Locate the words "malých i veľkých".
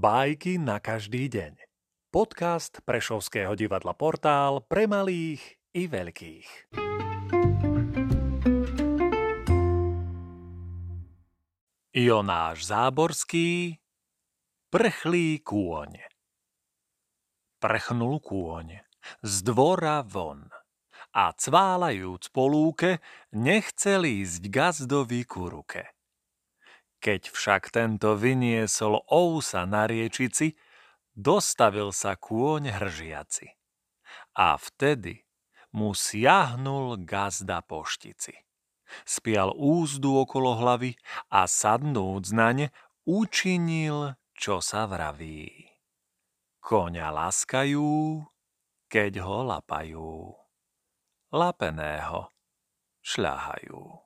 4.88-6.72